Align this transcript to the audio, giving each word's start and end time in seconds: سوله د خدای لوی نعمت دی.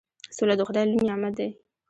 سوله 0.35 0.55
د 0.57 0.61
خدای 0.67 0.85
لوی 0.89 1.03
نعمت 1.09 1.33
دی. 1.39 1.49